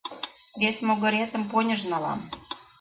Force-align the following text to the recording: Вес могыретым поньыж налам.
Вес 0.59 0.77
могыретым 0.87 1.43
поньыж 1.51 1.81
налам. 1.91 2.19